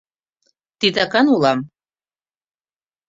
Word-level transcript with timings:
Титакан 0.79 1.25
улам... 1.35 1.59